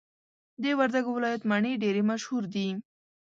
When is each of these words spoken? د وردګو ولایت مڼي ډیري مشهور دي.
د 0.63 0.63
وردګو 0.79 1.11
ولایت 1.17 1.41
مڼي 1.51 1.73
ډیري 1.83 2.03
مشهور 2.11 2.43
دي. 2.53 2.67